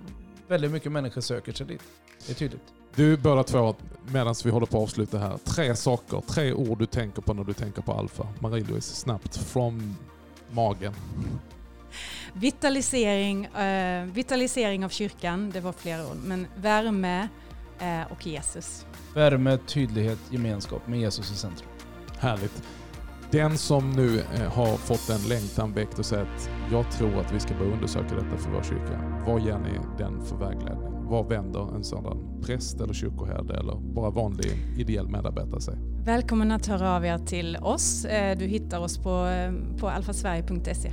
[0.47, 1.81] väldigt mycket människor söker sig dit.
[2.25, 2.61] Det är tydligt.
[2.95, 3.75] Du båda två,
[4.11, 5.37] medan vi håller på att avsluta här.
[5.37, 8.27] Tre saker, tre ord du tänker på när du tänker på Alfa.
[8.39, 9.95] Marie-Louise, snabbt från
[10.51, 10.93] magen.
[12.33, 17.27] Vitalisering, eh, vitalisering av kyrkan, det var flera ord, men värme
[18.09, 18.85] och Jesus.
[19.13, 21.69] Värme, tydlighet, gemenskap med Jesus i centrum.
[22.19, 22.63] Härligt.
[23.31, 27.33] Den som nu eh, har fått en längtan väckt och säger att jag tror att
[27.33, 29.23] vi ska börja undersöka detta för vår kyrka.
[29.27, 31.05] Vad ger ni den för vägledning?
[31.05, 35.75] Var vänder en sådan präst eller kyrkoherde eller bara vanlig ideell medarbetare sig?
[36.05, 38.05] Välkommen att höra av er till oss.
[38.05, 39.27] Eh, du hittar oss på,
[39.79, 40.91] på alfasverige.se.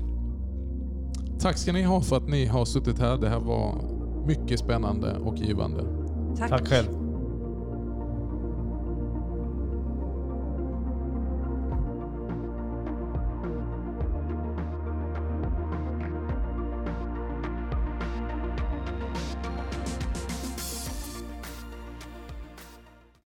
[1.40, 3.16] Tack ska ni ha för att ni har suttit här.
[3.16, 3.74] Det här var
[4.26, 6.03] mycket spännande och givande.
[6.38, 7.03] Tack, Tack själv.